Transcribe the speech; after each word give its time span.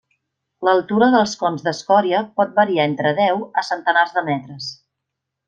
L'altura 0.67 1.09
dels 1.15 1.35
cons 1.41 1.65
d'escòria 1.67 2.21
pot 2.41 2.57
variar 2.61 2.87
entre 2.93 3.13
deu 3.21 3.45
a 3.63 3.67
centenars 3.69 4.17
de 4.19 4.25
metres. 4.33 4.73